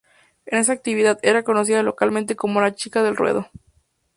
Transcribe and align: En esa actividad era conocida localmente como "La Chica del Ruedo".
En 0.47 0.57
esa 0.57 0.73
actividad 0.73 1.19
era 1.21 1.43
conocida 1.43 1.83
localmente 1.83 2.35
como 2.35 2.59
"La 2.59 2.73
Chica 2.73 3.03
del 3.03 3.15
Ruedo". 3.15 3.51